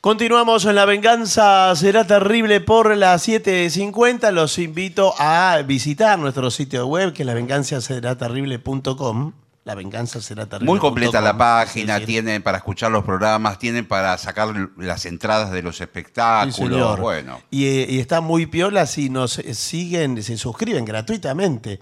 [0.00, 4.32] Continuamos en La Venganza Será Terrible por las 7.50.
[4.32, 9.32] Los invito a visitar nuestro sitio web, que es lavenganzaseraterrible.com.
[9.64, 10.70] La venganza será terrible.
[10.70, 12.06] Muy completa la página, Sí, sí.
[12.06, 16.56] tienen para escuchar los programas, tienen para sacar las entradas de los Sí, espectáculos.
[16.56, 16.98] señor.
[16.98, 21.78] bueno, Y, eh, y está muy piola si nos eh, siguen, se suscriben gratuitamente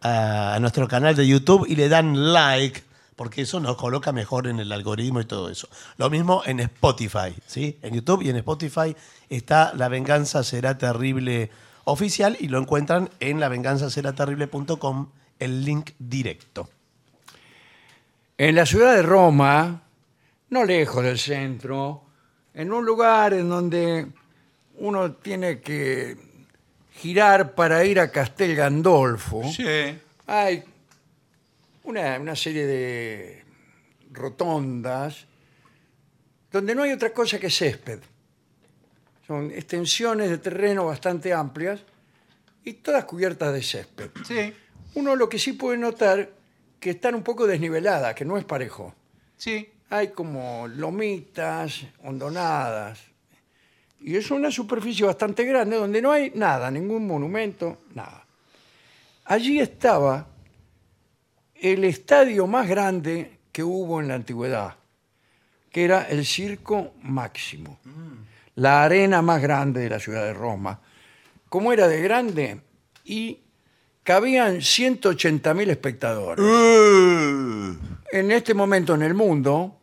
[0.00, 2.82] a, a nuestro canal de YouTube y le dan like,
[3.22, 5.68] porque eso nos coloca mejor en el algoritmo y todo eso.
[5.96, 7.78] Lo mismo en Spotify, ¿sí?
[7.80, 8.96] En YouTube y en Spotify
[9.28, 11.48] está La Venganza Será Terrible
[11.84, 16.68] oficial y lo encuentran en lavenganzaseraterrible.com, el link directo.
[18.36, 19.82] En la ciudad de Roma,
[20.50, 22.02] no lejos del centro,
[22.54, 24.08] en un lugar en donde
[24.78, 26.16] uno tiene que
[26.90, 29.96] girar para ir a Castel Gandolfo, sí.
[30.26, 30.64] hay
[31.84, 33.44] una, una serie de
[34.12, 35.26] rotondas
[36.50, 38.00] donde no hay otra cosa que césped.
[39.26, 41.80] Son extensiones de terreno bastante amplias
[42.64, 44.10] y todas cubiertas de césped.
[44.26, 44.52] Sí,
[44.94, 46.30] Uno lo que sí puede notar
[46.78, 48.94] que están un poco desniveladas, que no es parejo.
[49.36, 49.68] sí.
[49.90, 52.98] Hay como lomitas, hondonadas.
[54.00, 58.24] Y es una superficie bastante grande donde no hay nada, ningún monumento, nada.
[59.26, 60.26] Allí estaba
[61.62, 64.74] el estadio más grande que hubo en la antigüedad,
[65.70, 67.78] que era el Circo Máximo,
[68.56, 70.80] la arena más grande de la ciudad de Roma.
[71.48, 72.60] ¿Cómo era de grande?
[73.04, 73.38] Y
[74.02, 76.44] cabían 180.000 espectadores.
[76.44, 77.76] Uh,
[78.10, 79.78] En este momento en el mundo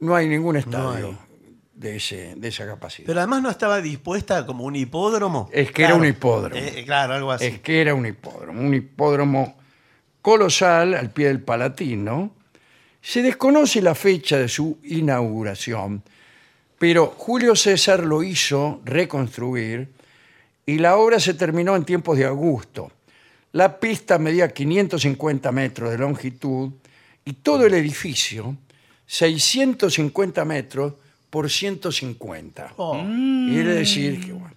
[0.00, 1.18] no hay ningún estadio hay.
[1.72, 3.06] de, ese, de esa capacidad.
[3.06, 5.48] Pero además no estaba dispuesta como un hipódromo.
[5.52, 6.56] Es que era un hipódromo.
[6.60, 7.46] Eh, claro, algo así.
[7.46, 9.63] es que era un hipódromo, un hipódromo
[10.24, 12.30] colosal al pie del Palatino.
[13.02, 16.02] Se desconoce la fecha de su inauguración,
[16.78, 19.86] pero Julio César lo hizo reconstruir
[20.64, 22.90] y la obra se terminó en tiempos de Augusto.
[23.52, 26.72] La pista medía 550 metros de longitud
[27.22, 28.56] y todo el edificio
[29.04, 30.94] 650 metros
[31.28, 32.72] por 150.
[32.78, 32.94] Oh.
[32.94, 34.54] Quiere decir que bueno,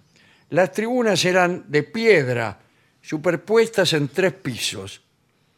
[0.48, 2.58] las tribunas eran de piedra,
[3.02, 5.02] superpuestas en tres pisos.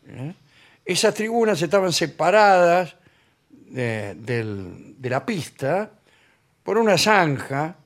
[0.06, 0.34] ¿Eh?
[0.84, 2.96] Esas tribunas estaban separadas
[3.50, 5.90] de, del- de la pista
[6.62, 7.76] por una zanja,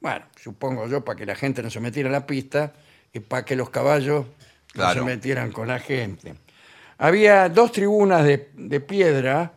[0.00, 2.72] bueno, supongo yo, para que la gente no se metiera en la pista
[3.12, 4.26] y para que los caballos
[4.74, 6.34] no se metieran con la gente.
[6.98, 9.52] Había dos tribunas de, de piedra,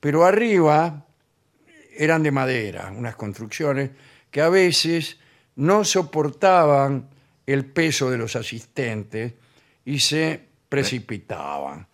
[0.00, 1.04] pero arriba
[1.96, 3.90] eran de madera, unas construcciones
[4.30, 5.18] que a veces
[5.56, 7.08] no soportaban
[7.46, 9.32] el peso de los asistentes
[9.84, 10.40] y se
[10.72, 11.86] precipitaban.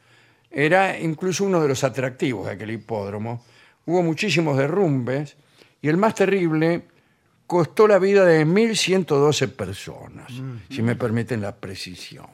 [0.50, 3.44] Era incluso uno de los atractivos de aquel hipódromo.
[3.86, 5.36] Hubo muchísimos derrumbes
[5.82, 6.82] y el más terrible
[7.46, 10.30] costó la vida de 1.112 personas,
[10.70, 12.26] si me permiten la precisión.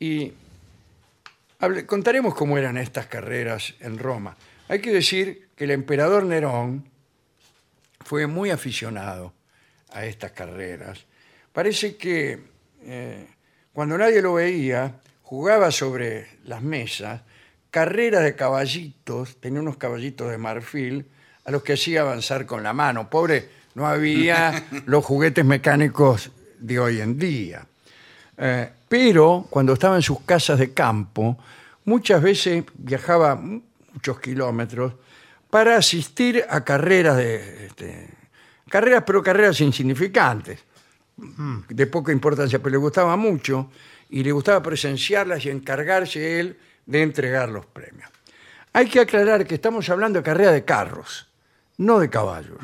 [0.00, 0.32] Y
[1.60, 4.36] hable- contaremos cómo eran estas carreras en Roma.
[4.68, 6.84] Hay que decir que el emperador Nerón
[8.04, 9.32] fue muy aficionado
[9.92, 11.04] a estas carreras.
[11.52, 12.38] Parece que
[12.82, 13.26] eh,
[13.72, 17.22] cuando nadie lo veía, jugaba sobre las mesas
[17.70, 21.06] carreras de caballitos, tenía unos caballitos de marfil,
[21.44, 23.10] a los que hacía avanzar con la mano.
[23.10, 26.30] Pobre, no había los juguetes mecánicos
[26.60, 27.66] de hoy en día.
[28.36, 31.36] Eh, pero cuando estaba en sus casas de campo,
[31.84, 34.92] muchas veces viajaba muchos kilómetros
[35.50, 38.08] para asistir a carreras de este,
[38.68, 40.64] carreras, pero carreras insignificantes,
[41.68, 43.70] de poca importancia, pero le gustaba mucho
[44.10, 48.08] y le gustaba presenciarlas y encargarse él de entregar los premios.
[48.72, 51.28] Hay que aclarar que estamos hablando de carrera de carros,
[51.78, 52.58] no de caballos,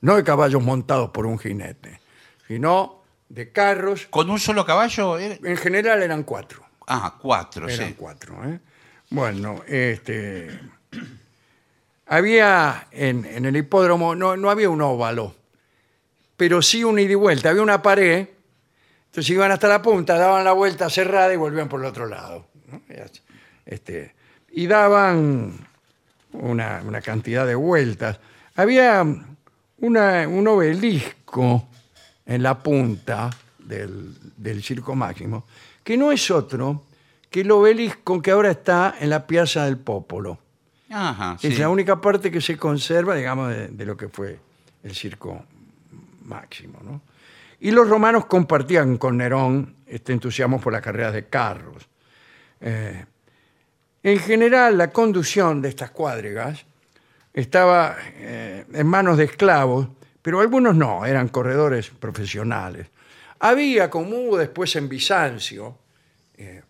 [0.00, 2.00] no de caballos montados por un jinete,
[2.46, 4.06] sino de carros.
[4.10, 5.18] ¿Con un solo caballo?
[5.18, 6.64] Era- En general eran cuatro.
[6.86, 7.94] Ah, cuatro, Eran sí.
[7.98, 8.36] cuatro.
[8.44, 8.60] ¿eh?
[9.10, 10.48] Bueno, este,
[12.06, 15.34] había en, en el hipódromo, no, no había un óvalo,
[16.36, 17.50] pero sí un ida y vuelta.
[17.50, 18.28] Había una pared,
[19.16, 22.46] entonces iban hasta la punta, daban la vuelta cerrada y volvían por el otro lado.
[23.64, 24.14] Este,
[24.52, 25.54] y daban
[26.32, 28.20] una, una cantidad de vueltas.
[28.56, 29.02] Había
[29.78, 31.66] una- un obelisco
[32.26, 35.46] en la punta del, del Circo Máximo,
[35.82, 36.84] que no es otro
[37.30, 40.38] que el obelisco que ahora está en la Piazza del Popolo.
[40.90, 41.46] Ajá, sí.
[41.48, 44.38] Es la única parte que se conserva, digamos, de, de lo que fue
[44.82, 45.42] el Circo
[46.24, 46.78] Máximo.
[46.84, 47.00] ¿no?
[47.60, 51.88] Y los romanos compartían con Nerón este entusiasmo por las carreras de carros.
[52.60, 53.04] Eh,
[54.02, 56.64] en general, la conducción de estas cuadrigas
[57.32, 59.88] estaba eh, en manos de esclavos,
[60.22, 62.88] pero algunos no, eran corredores profesionales.
[63.38, 65.78] Había, como hubo después en Bizancio,
[66.36, 66.62] eh,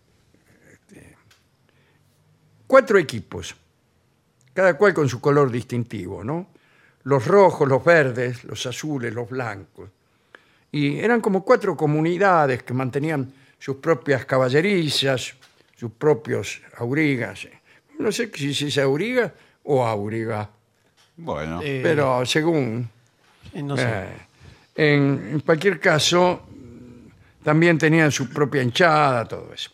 [0.71, 1.15] este,
[2.65, 3.55] cuatro equipos,
[4.53, 6.47] cada cual con su color distintivo, ¿no?
[7.03, 9.89] Los rojos, los verdes, los azules, los blancos.
[10.71, 15.33] Y eran como cuatro comunidades que mantenían sus propias caballerizas,
[15.75, 17.47] sus propios aurigas.
[17.99, 19.33] No sé si se dice auriga
[19.63, 20.49] o auriga,
[21.15, 22.87] Bueno, Eh, pero según...
[23.53, 23.83] eh, no sé.
[23.87, 24.07] Eh,
[24.75, 26.45] en, en cualquier caso,
[27.43, 29.71] también tenían su propia hinchada, todo eso.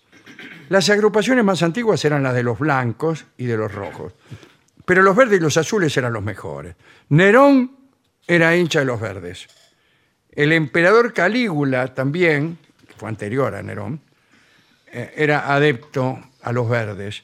[0.70, 4.14] Las agrupaciones más antiguas eran las de los blancos y de los rojos,
[4.86, 6.76] pero los verdes y los azules eran los mejores.
[7.10, 7.72] Nerón
[8.26, 9.48] era hincha de los verdes.
[10.36, 12.58] El emperador Calígula también,
[12.88, 14.02] que fue anterior a Nerón,
[14.92, 17.24] eh, era adepto a los verdes.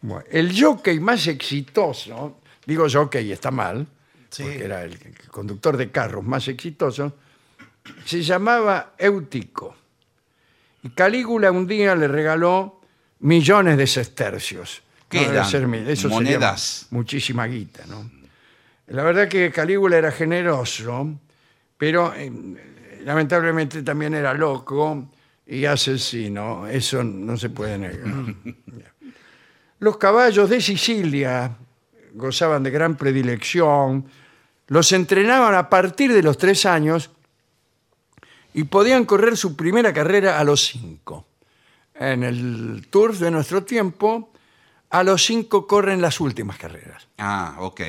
[0.00, 3.86] Bueno, el jockey más exitoso, digo jockey está mal,
[4.30, 4.42] Sí.
[4.42, 4.98] porque era el,
[5.30, 7.16] conductor de carros más exitoso,
[8.04, 9.74] se llamaba Eutico.
[10.82, 12.80] Y Calígula un día le regaló
[13.20, 14.82] millones de sestercios.
[15.08, 15.44] ¿Qué eran?
[15.48, 16.86] ser sería Monedas.
[16.90, 18.10] muchísima guita, ¿no?
[18.88, 21.18] La verdad que Calígula era generoso,
[21.78, 22.30] pero eh,
[23.04, 25.08] lamentablemente también era loco
[25.46, 26.66] y asesino.
[26.66, 28.04] Eso no se puede negar.
[29.78, 31.56] Los caballos de Sicilia
[32.12, 34.06] gozaban de gran predilección,
[34.66, 37.10] los entrenaban a partir de los tres años
[38.52, 41.26] y podían correr su primera carrera a los cinco.
[41.94, 44.32] En el Tour de nuestro tiempo,
[44.90, 47.06] a los cinco corren las últimas carreras.
[47.18, 47.80] ah, ok.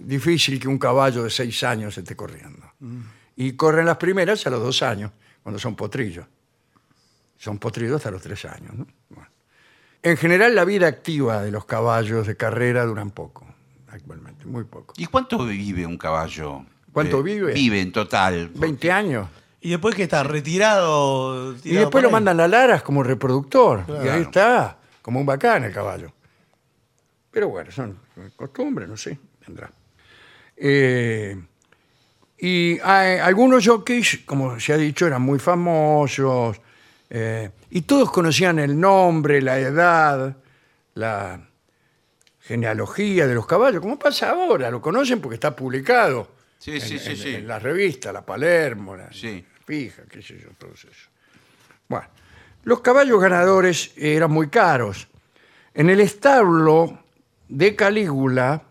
[0.00, 2.72] Difícil que un caballo de seis años esté corriendo.
[3.36, 5.10] Y corren las primeras a los dos años,
[5.42, 6.26] cuando son potrillos.
[7.38, 8.74] Son potrillos hasta los tres años.
[8.74, 8.86] ¿no?
[9.10, 9.28] Bueno.
[10.02, 13.46] En general, la vida activa de los caballos de carrera duran poco,
[13.88, 14.94] actualmente, muy poco.
[14.96, 16.64] ¿Y cuánto vive un caballo?
[16.92, 17.52] ¿Cuánto Eh, vive?
[17.52, 18.50] Vive en total.
[18.54, 19.28] 20 años.
[19.60, 21.54] Y después que está retirado.
[21.64, 22.12] Y después lo ahí.
[22.12, 23.84] mandan a Laras como reproductor.
[24.04, 26.12] Y ahí está, como un bacán el caballo.
[27.30, 27.98] Pero bueno, son
[28.36, 29.70] costumbres, no sé, vendrá.
[30.56, 31.36] Eh,
[32.38, 36.60] y hay- algunos jockeys, como se ha dicho, eran muy famosos.
[37.08, 40.36] eh, y todos conocían el nombre, la edad,
[40.94, 41.40] la
[42.40, 43.80] genealogía de los caballos.
[43.80, 44.70] ¿Cómo pasa ahora?
[44.72, 46.28] Lo conocen porque está publicado.
[46.58, 47.34] Sí, en, sí, sí, en- sí.
[47.36, 49.44] en la revista, la Palermo, la Sí.
[49.64, 50.88] Fija, qué sé yo, todo eso.
[51.88, 52.06] Bueno,
[52.64, 55.06] los caballos ganadores eran muy caros.
[55.74, 56.98] En el establo
[57.48, 58.62] de Calígula,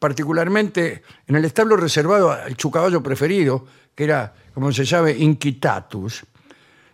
[0.00, 6.24] particularmente en el establo reservado al su preferido, que era, como se sabe, Inquitatus,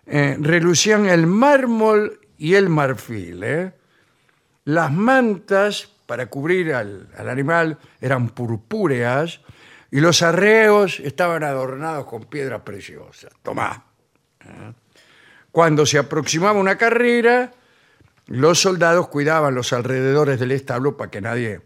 [0.07, 3.43] eh, relucían el mármol y el marfil.
[3.45, 3.73] ¿eh?
[4.65, 9.41] Las mantas para cubrir al, al animal eran purpúreas
[9.91, 13.33] y los arreos estaban adornados con piedras preciosas.
[13.41, 13.85] Tomá.
[14.41, 14.73] ¿eh?
[15.53, 17.53] Cuando se aproximaba una carrera,
[18.27, 21.61] los soldados cuidaban los alrededores del establo para que nadie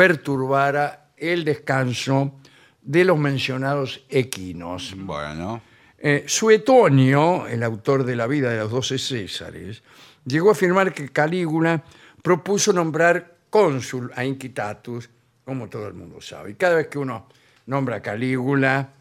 [0.00, 2.40] perturbara el descanso
[2.80, 4.94] de los mencionados equinos.
[4.96, 5.60] Bueno.
[5.98, 9.82] Eh, Suetonio, el autor de la vida de los doce Césares,
[10.24, 11.84] llegó a afirmar que Calígula
[12.22, 15.10] propuso nombrar cónsul a Inquitatus,
[15.44, 16.52] como todo el mundo sabe.
[16.52, 17.26] Y cada vez que uno
[17.66, 18.94] nombra a Calígula,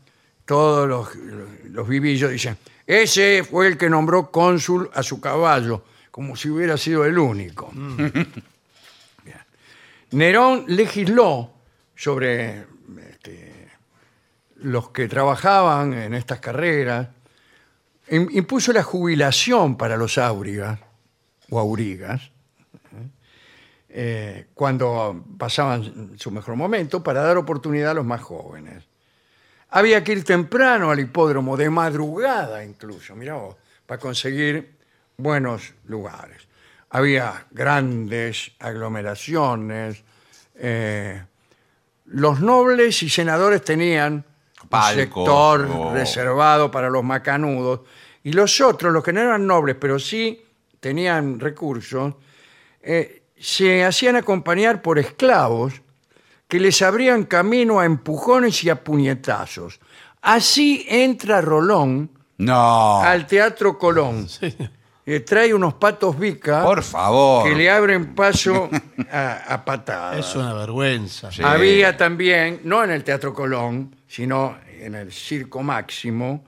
[0.43, 1.15] todos los,
[1.69, 6.75] los vivillos dicen, ese fue el que nombró cónsul a su caballo, como si hubiera
[6.75, 7.71] sido el único.
[7.73, 8.58] Bien.
[10.11, 11.53] Nerón legisló
[11.95, 12.65] sobre
[13.09, 13.67] este,
[14.55, 17.07] los que trabajaban en estas carreras,
[18.09, 20.79] im- impuso la jubilación para los áurigas
[21.49, 22.31] o aurigas,
[23.89, 28.83] eh, cuando pasaban su mejor momento, para dar oportunidad a los más jóvenes.
[29.71, 34.77] Había que ir temprano al hipódromo, de madrugada incluso, mirá vos, para conseguir
[35.17, 36.47] buenos lugares.
[36.91, 40.03] Había grandes aglomeraciones.
[40.55, 41.23] eh,
[42.05, 44.25] los nobles y senadores tenían
[44.71, 47.81] un sector o- reservado para los macanudos.
[48.23, 50.41] Y los otros, los que no eran nobles, pero sí
[50.79, 52.15] tenían recursos,
[52.81, 55.73] eh, se hacían acompañar por esclavos
[56.47, 59.79] que les abrían camino a empujones y a puñetazos.
[60.21, 63.01] Así entra Rolón No.
[63.01, 64.27] al Teatro Colón.
[65.11, 67.49] Eh, trae unos patos bica Por favor.
[67.49, 68.69] que le abren paso
[69.11, 70.19] a, a patadas.
[70.19, 71.31] Es una vergüenza.
[71.31, 71.41] Sí.
[71.43, 76.45] Había también, no en el Teatro Colón, sino en el Circo Máximo,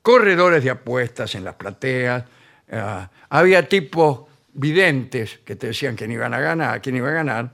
[0.00, 2.22] corredores de apuestas en las plateas.
[2.70, 4.20] ah, había tipos
[4.52, 7.50] videntes que te decían quién iban a ganar, quién iba a ganar,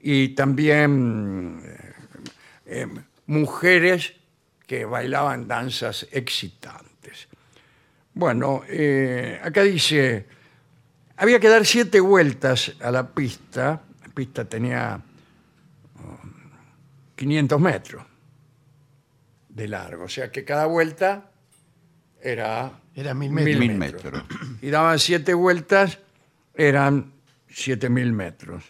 [0.00, 1.92] y también eh,
[2.66, 2.88] eh,
[3.26, 4.14] mujeres
[4.66, 6.85] que bailaban danzas excitantes.
[8.16, 10.24] Bueno, eh, acá dice,
[11.18, 13.82] había que dar siete vueltas a la pista.
[14.00, 14.98] La pista tenía
[15.96, 16.30] um,
[17.14, 18.02] 500 metros
[19.50, 21.30] de largo, o sea que cada vuelta
[22.22, 23.58] era Era mil metros.
[23.58, 24.24] Mil metros.
[24.62, 25.98] y daban siete vueltas,
[26.54, 27.12] eran
[27.50, 28.64] siete mil metros.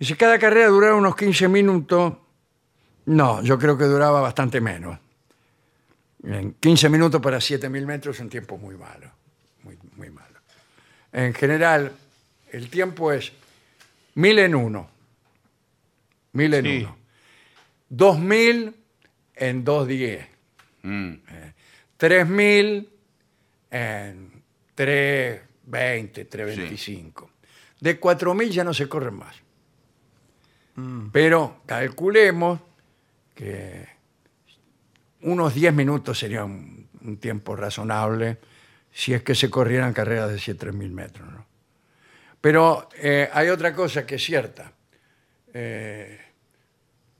[0.00, 2.14] Y si cada carrera duraba unos 15 minutos,
[3.06, 4.98] no, yo creo que duraba bastante menos.
[6.22, 9.10] En 15 minutos para 7000 metros es un tiempo muy malo,
[9.62, 10.38] muy, muy malo.
[11.12, 11.92] En general,
[12.52, 13.32] el tiempo es
[14.14, 14.90] 1000 en uno,
[16.32, 16.78] 1000 en Sí.
[16.84, 16.96] uno,
[17.88, 18.74] 2000
[19.34, 20.26] en 210.
[20.82, 21.14] Mm.
[21.96, 22.88] 3000
[23.70, 24.42] en
[24.74, 27.30] 320, 325.
[27.80, 29.36] De 4000 ya no se corren más.
[31.12, 32.58] Pero calculemos
[33.34, 33.86] que
[35.22, 38.38] unos 10 minutos sería un, un tiempo razonable
[38.92, 41.28] si es que se corrieran carreras de 7000 metros.
[41.32, 41.46] ¿no?
[42.40, 44.72] Pero eh, hay otra cosa que es cierta.
[45.52, 46.18] Eh,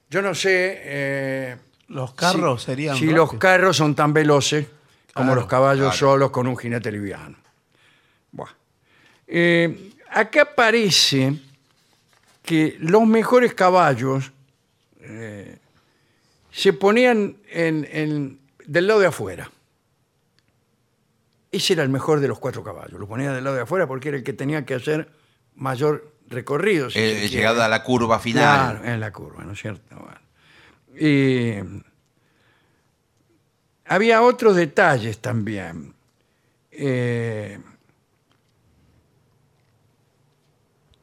[0.09, 0.80] yo no sé.
[0.83, 1.57] eh,
[1.88, 2.97] Los carros si- serían.
[2.97, 3.40] Si los rápidos.
[3.40, 4.66] carros son tan veloces
[5.12, 5.97] como Claro, los caballos claro.
[5.97, 7.37] solos con un jinete liviano.
[8.33, 8.50] Buah.
[9.26, 11.35] Eh, acá parece
[12.42, 14.33] que los mejores caballos
[15.00, 15.59] eh,
[16.50, 19.50] se ponían en- en- del lado de afuera.
[21.52, 22.99] Ese era el mejor de los cuatro caballos.
[23.00, 25.09] Lo ponían del lado de afuera porque era el que tenía que hacer
[25.57, 26.90] mayor recorrido.
[26.90, 27.28] si Eh, se quiere.
[27.28, 28.76] llegada a la curva final.
[28.78, 29.97] Claro, en la curva, ¿no es cierto?
[29.97, 30.21] Bueno.
[30.97, 31.54] Y
[33.87, 35.92] había otros detalles también.
[36.71, 37.59] Eh,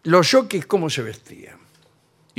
[0.04, 1.58] los jockeys, ¿cómo se vestían?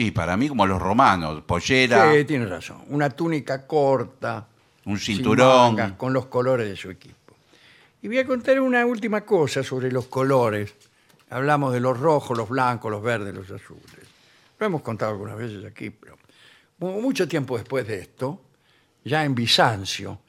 [0.01, 2.85] Y para mí, como los romanos, pollera, Sí, tiene razón.
[2.89, 4.47] Una túnica corta.
[4.85, 5.75] un sin cinturón.
[5.75, 7.35] mangas, con los colores de su equipo.
[8.01, 10.73] Y voy a contar una última cosa sobre los colores.
[11.31, 13.83] Hablamos de los rojos, los blancos, los verdes, los azules.
[14.61, 16.17] Lo hemos contado algunas veces aquí, pero
[16.79, 18.41] mu- mucho tiempo después de esto,
[19.05, 20.21] ya en Bizancio,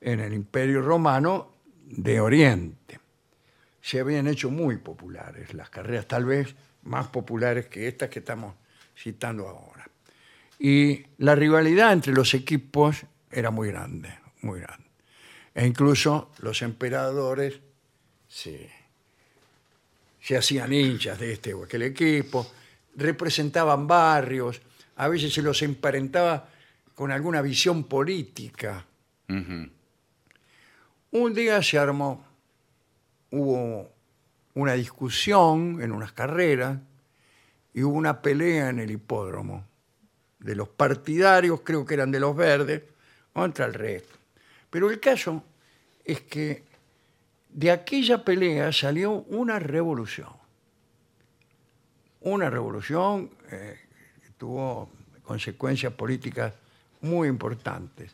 [0.00, 1.50] en el Imperio Romano
[1.84, 2.98] de Oriente,
[3.82, 6.54] se habían hecho muy populares las carreras, tal vez
[6.84, 8.54] más populares que estas que estamos
[8.96, 9.88] citando ahora.
[10.58, 14.86] Y la rivalidad entre los equipos era muy grande, muy grande.
[15.54, 17.60] E incluso los emperadores
[18.28, 18.70] se,
[20.20, 22.50] se hacían hinchas de este o aquel equipo,
[22.96, 24.62] representaban barrios,
[24.96, 26.48] a veces se los emparentaba
[26.94, 28.86] con alguna visión política.
[31.10, 32.24] Un día se armó,
[33.30, 33.90] hubo
[34.54, 36.78] una discusión en unas carreras
[37.74, 39.64] y hubo una pelea en el hipódromo
[40.38, 42.82] de los partidarios, creo que eran de los verdes,
[43.32, 44.14] contra el resto.
[44.68, 45.42] Pero el caso
[46.04, 46.62] es que
[47.48, 50.30] de aquella pelea salió una revolución.
[52.22, 53.78] Una revolución eh,
[54.22, 54.90] que tuvo
[55.24, 56.52] consecuencias políticas
[57.00, 58.12] muy importantes,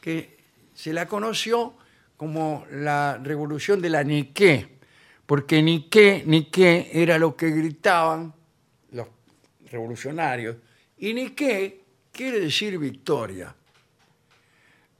[0.00, 0.38] que
[0.74, 1.74] se la conoció
[2.16, 4.78] como la revolución de la Niqué,
[5.26, 8.34] porque Niqué, Niqué era lo que gritaban
[9.70, 10.56] revolucionarios,
[10.98, 11.80] y Niqué
[12.12, 13.54] quiere decir victoria.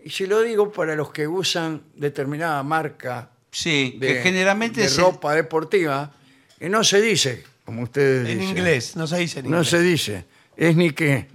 [0.05, 4.89] Y se lo digo para los que usan determinada marca Sí, de, que generalmente de
[4.89, 6.15] se- ropa deportiva,
[6.61, 8.57] y no se dice, como ustedes En dicen.
[8.59, 9.69] inglés, no se dice en No inglés.
[9.71, 10.25] se dice,
[10.57, 11.27] es ni qué.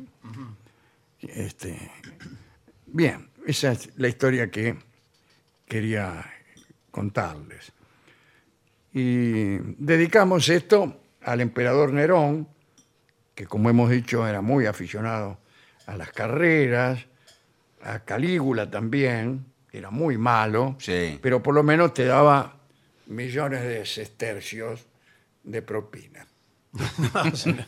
[1.22, 1.78] Este,
[2.86, 4.76] bien, esa es la historia que
[5.68, 6.24] quería
[6.92, 7.72] contarles.
[8.94, 12.48] Y dedicamos esto al emperador Nerón,
[13.36, 15.40] que como hemos dicho era muy aficionado
[15.86, 17.06] a las carreras,
[17.82, 21.20] a Calígula también, que era muy malo, Sí.
[21.22, 22.58] pero por lo menos te daba
[23.08, 24.86] millones de sestercios
[25.44, 26.26] de propina.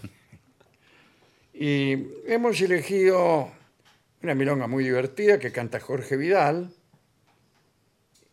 [1.58, 1.94] Y
[2.28, 3.50] hemos elegido
[4.22, 6.74] una milonga muy divertida que canta Jorge Vidal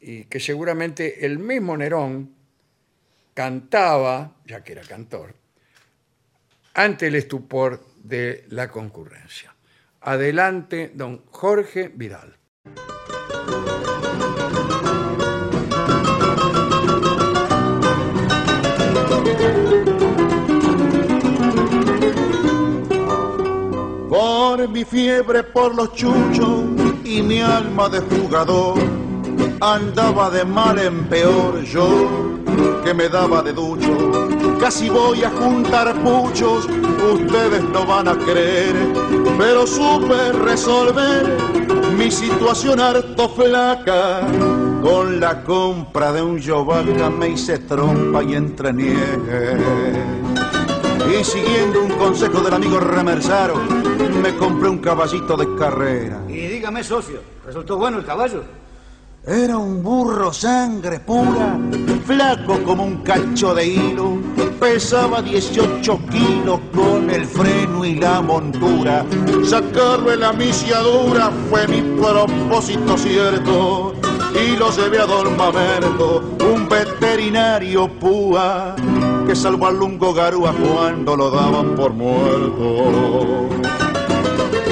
[0.00, 2.34] y que seguramente el mismo Nerón
[3.34, 5.34] cantaba, ya que era cantor,
[6.74, 9.54] ante el estupor de la concurrencia.
[10.00, 12.36] Adelante, don Jorge Vidal.
[24.08, 26.64] Por mi fiebre por los chuchos
[27.04, 28.78] y mi alma de jugador,
[29.60, 32.31] andaba de mal en peor yo,
[32.84, 33.90] que me daba de ducho.
[34.60, 36.66] Casi voy a juntar puchos,
[37.12, 38.74] ustedes no van a creer,
[39.36, 41.26] pero supe resolver
[41.96, 44.20] mi situación harto flaca.
[44.82, 49.56] Con la compra de un yovaca me hice trompa y entreniegue.
[51.08, 53.56] Y siguiendo un consejo del amigo Remersaro,
[54.22, 56.20] me compré un caballito de carrera.
[56.28, 58.42] Y dígame, socio, ¿resultó bueno el caballo?
[59.24, 61.56] Era un burro sangre pura,
[62.04, 64.18] flaco como un cacho de hilo.
[64.58, 69.06] Pesaba 18 kilos con el freno y la montura.
[69.44, 73.94] Sacarle la misiadura fue mi propósito cierto.
[74.34, 78.74] Y lo llevé a Don Mamerto, un veterinario púa,
[79.24, 83.48] que salvó al lungo garúa cuando lo daban por muerto.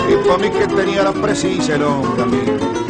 [0.08, 2.89] Y para mí que tenía la precisa el hombre.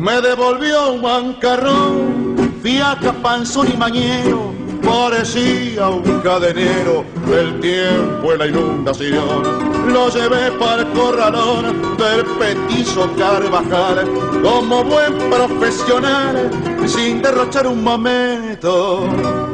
[0.00, 4.50] Me devolvió un bancarrón, fiaca, panzón y mañero,
[4.82, 9.92] parecía un cadenero del tiempo en la inundación.
[9.92, 14.08] Lo llevé para el corralón del petizo Carvajal,
[14.42, 16.50] como buen profesional,
[16.86, 19.06] sin derrochar un momento.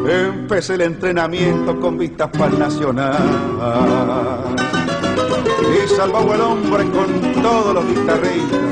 [0.08, 3.16] Empecé el entrenamiento con vistas para el nacional.
[5.74, 8.65] Y salvó el hombre con todos los guitarristas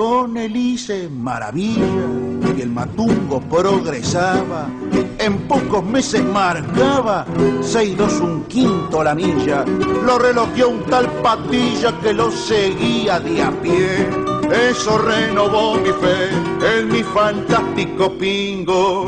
[0.00, 2.06] con el hice maravilla
[2.56, 4.66] y el matungo progresaba.
[5.18, 7.26] En pocos meses marcaba
[7.60, 9.62] seis dos un quinto la milla.
[10.06, 14.08] Lo relojeó un tal patilla que lo seguía de a pie.
[14.70, 19.04] Eso renovó mi fe en mi fantástico pingo.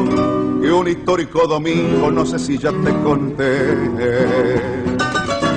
[0.62, 3.78] Y un histórico domingo, no sé si ya te conté.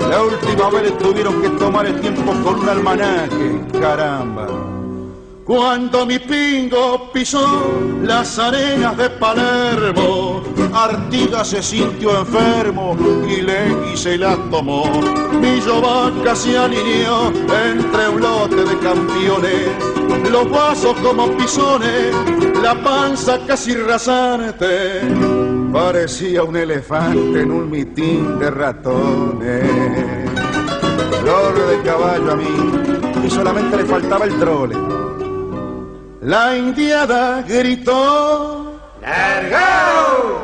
[0.09, 4.64] La última vez tuvieron que tomar el tiempo con un almanaque, caramba.
[5.45, 10.41] Cuando mi pingo pisó las arenas de Palermo,
[10.73, 12.97] Artigas se sintió enfermo
[13.29, 14.85] y le y se la tomó.
[15.39, 19.69] Mi vaca se alineó entre un lote de campeones,
[20.31, 22.15] los vasos como pisones,
[22.63, 25.01] la panza casi rasante.
[25.71, 29.63] Parecía un elefante en un mitín de ratones.
[31.21, 35.04] Flor de caballo a mí, y solamente le faltaba el trole.
[36.25, 40.41] La indiada gritó ¡Largao!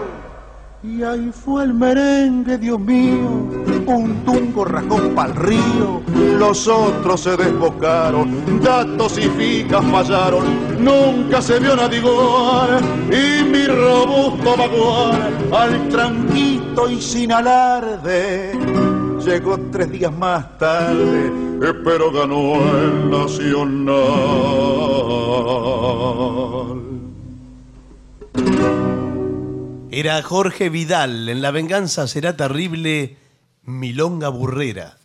[0.84, 3.50] Y ahí fue el merengue, Dios mío,
[3.88, 6.04] un tungo rajón pa'l río,
[6.38, 10.46] los otros se desbocaron, datos y ficas fallaron,
[10.78, 18.52] nunca se vio nadie igual, y mi robusto vaguar, al tranquito y sin alarde,
[19.26, 21.32] llegó tres días más tarde,
[21.84, 24.91] pero ganó el Nacional.
[29.92, 33.18] Era Jorge Vidal, en La venganza será terrible,
[33.64, 35.01] Milonga Burrera.